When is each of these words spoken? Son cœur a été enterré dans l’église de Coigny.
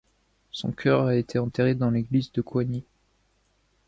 Son 0.51 0.71
cœur 0.71 1.05
a 1.05 1.15
été 1.15 1.37
enterré 1.37 1.75
dans 1.75 1.91
l’église 1.91 2.31
de 2.31 2.41
Coigny. 2.41 2.83